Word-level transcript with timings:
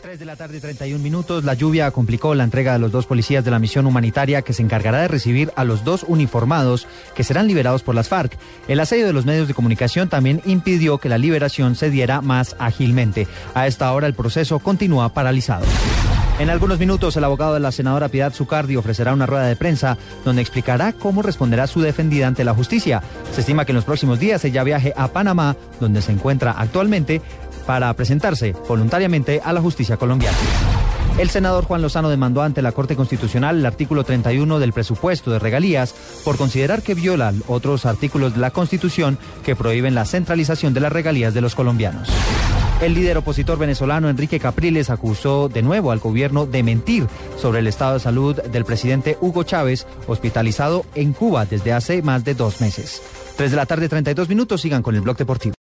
3 0.00 0.18
de 0.18 0.24
la 0.24 0.36
tarde, 0.36 0.60
31 0.60 1.02
minutos. 1.02 1.44
La 1.44 1.54
lluvia 1.54 1.90
complicó 1.90 2.34
la 2.34 2.44
entrega 2.44 2.72
de 2.72 2.78
los 2.78 2.92
dos 2.92 3.06
policías 3.06 3.44
de 3.44 3.50
la 3.50 3.58
misión 3.58 3.86
humanitaria 3.86 4.42
que 4.42 4.52
se 4.52 4.62
encargará 4.62 5.00
de 5.00 5.08
recibir 5.08 5.52
a 5.56 5.64
los 5.64 5.84
dos 5.84 6.04
uniformados 6.06 6.86
que 7.14 7.24
serán 7.24 7.48
liberados 7.48 7.82
por 7.82 7.94
las 7.94 8.08
FARC. 8.08 8.38
El 8.68 8.80
asedio 8.80 9.06
de 9.06 9.12
los 9.12 9.26
medios 9.26 9.48
de 9.48 9.54
comunicación 9.54 10.08
también 10.08 10.40
impidió 10.44 10.98
que 10.98 11.08
la 11.08 11.18
liberación 11.18 11.74
se 11.74 11.90
diera 11.90 12.20
más 12.20 12.54
ágilmente. 12.58 13.26
A 13.54 13.66
esta 13.66 13.92
hora 13.92 14.06
el 14.06 14.14
proceso 14.14 14.60
continúa 14.60 15.12
paralizado. 15.12 15.66
En 16.38 16.50
algunos 16.50 16.78
minutos, 16.78 17.16
el 17.16 17.24
abogado 17.24 17.54
de 17.54 17.60
la 17.60 17.72
senadora 17.72 18.10
Piedad 18.10 18.32
Zucardi 18.32 18.76
ofrecerá 18.76 19.12
una 19.12 19.26
rueda 19.26 19.46
de 19.46 19.56
prensa 19.56 19.98
donde 20.24 20.40
explicará 20.40 20.92
cómo 20.92 21.20
responderá 21.20 21.66
su 21.66 21.80
defendida 21.80 22.28
ante 22.28 22.44
la 22.44 22.54
justicia. 22.54 23.02
Se 23.32 23.40
estima 23.40 23.64
que 23.64 23.72
en 23.72 23.76
los 23.76 23.84
próximos 23.84 24.20
días 24.20 24.44
ella 24.44 24.62
viaje 24.62 24.94
a 24.96 25.08
Panamá, 25.08 25.56
donde 25.80 26.00
se 26.00 26.12
encuentra 26.12 26.52
actualmente, 26.52 27.22
para 27.68 27.92
presentarse 27.92 28.54
voluntariamente 28.66 29.42
a 29.44 29.52
la 29.52 29.60
justicia 29.60 29.98
colombiana. 29.98 30.38
El 31.18 31.28
senador 31.28 31.64
Juan 31.64 31.82
Lozano 31.82 32.08
demandó 32.08 32.40
ante 32.40 32.62
la 32.62 32.72
Corte 32.72 32.96
Constitucional 32.96 33.58
el 33.58 33.66
artículo 33.66 34.04
31 34.04 34.58
del 34.58 34.72
presupuesto 34.72 35.30
de 35.30 35.38
regalías 35.38 35.94
por 36.24 36.38
considerar 36.38 36.80
que 36.80 36.94
viola 36.94 37.34
otros 37.46 37.84
artículos 37.84 38.32
de 38.32 38.40
la 38.40 38.52
Constitución 38.52 39.18
que 39.44 39.54
prohíben 39.54 39.94
la 39.94 40.06
centralización 40.06 40.72
de 40.72 40.80
las 40.80 40.90
regalías 40.90 41.34
de 41.34 41.42
los 41.42 41.54
colombianos. 41.54 42.08
El 42.80 42.94
líder 42.94 43.18
opositor 43.18 43.58
venezolano 43.58 44.08
Enrique 44.08 44.40
Capriles 44.40 44.88
acusó 44.88 45.50
de 45.50 45.60
nuevo 45.60 45.90
al 45.90 45.98
gobierno 45.98 46.46
de 46.46 46.62
mentir 46.62 47.06
sobre 47.36 47.58
el 47.58 47.66
estado 47.66 47.94
de 47.94 48.00
salud 48.00 48.40
del 48.40 48.64
presidente 48.64 49.18
Hugo 49.20 49.42
Chávez, 49.42 49.86
hospitalizado 50.06 50.86
en 50.94 51.12
Cuba 51.12 51.44
desde 51.44 51.74
hace 51.74 52.00
más 52.00 52.24
de 52.24 52.32
dos 52.32 52.62
meses. 52.62 53.02
Tres 53.36 53.50
de 53.50 53.58
la 53.58 53.66
tarde, 53.66 53.90
32 53.90 54.30
minutos, 54.30 54.62
sigan 54.62 54.82
con 54.82 54.94
el 54.94 55.02
blog 55.02 55.18
deportivo. 55.18 55.54